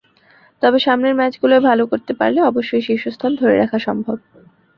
[0.61, 4.17] তবে সামনের ম্যাচগুলোয় ভালো করতে পারলে অবশ্যই শীর্ষস্থান ধরে রাখা সম্ভব।